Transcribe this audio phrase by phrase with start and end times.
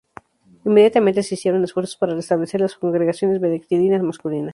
[0.65, 4.49] Inmediatamente se hicieron esfuerzos por restablecer las congregaciones benedictinas masculinas.